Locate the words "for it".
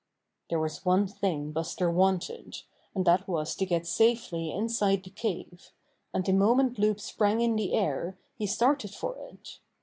8.95-9.59